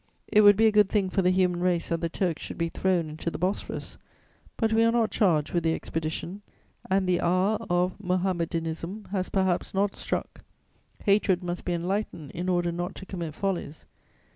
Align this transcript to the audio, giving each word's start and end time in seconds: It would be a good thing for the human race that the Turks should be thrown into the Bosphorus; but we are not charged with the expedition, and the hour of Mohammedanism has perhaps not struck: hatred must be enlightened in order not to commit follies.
It 0.27 0.41
would 0.41 0.55
be 0.57 0.65
a 0.65 0.71
good 0.71 0.89
thing 0.89 1.11
for 1.11 1.21
the 1.21 1.29
human 1.29 1.59
race 1.59 1.89
that 1.89 2.01
the 2.01 2.09
Turks 2.09 2.41
should 2.41 2.57
be 2.57 2.69
thrown 2.69 3.07
into 3.07 3.29
the 3.29 3.37
Bosphorus; 3.37 3.99
but 4.57 4.73
we 4.73 4.83
are 4.83 4.91
not 4.91 5.11
charged 5.11 5.53
with 5.53 5.63
the 5.63 5.75
expedition, 5.75 6.41
and 6.89 7.07
the 7.07 7.21
hour 7.21 7.59
of 7.69 7.99
Mohammedanism 8.03 9.09
has 9.11 9.29
perhaps 9.29 9.75
not 9.75 9.95
struck: 9.95 10.43
hatred 11.05 11.43
must 11.43 11.65
be 11.65 11.73
enlightened 11.73 12.31
in 12.31 12.49
order 12.49 12.71
not 12.71 12.95
to 12.95 13.05
commit 13.05 13.35
follies. 13.35 13.85